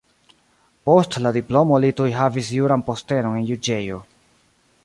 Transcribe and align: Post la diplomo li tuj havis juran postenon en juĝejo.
Post 0.89 1.17
la 1.25 1.33
diplomo 1.35 1.79
li 1.85 1.93
tuj 2.01 2.09
havis 2.21 2.51
juran 2.57 2.85
postenon 2.91 3.41
en 3.43 3.49
juĝejo. 3.53 4.05